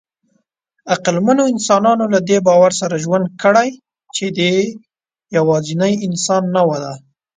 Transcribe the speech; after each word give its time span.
عقلمنو 0.93 1.43
انسانانو 1.55 2.05
له 2.13 2.19
دې 2.29 2.37
باور 2.47 2.71
سره 2.81 2.95
ژوند 3.03 3.25
کړی، 3.41 3.69
چې 4.15 4.25
دی 4.37 4.53
یواځینۍ 5.37 5.93
انساني 6.07 6.49
نوعه 6.55 6.77
ده. 6.83 6.93